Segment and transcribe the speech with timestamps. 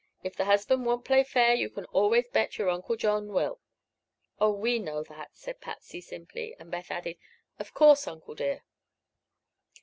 [0.23, 3.59] If the husband won't play fair, you can always bet your Uncle John will."
[4.39, 7.19] "Oh, we know, that," said Patsy, simply; and Beth added:
[7.59, 8.63] "Of course, Uncle, dear."